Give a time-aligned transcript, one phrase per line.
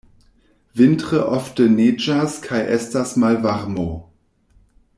[0.79, 3.87] Vintre ofte neĝas kaj estas malvarmo.